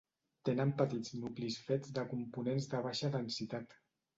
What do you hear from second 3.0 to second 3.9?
densitat.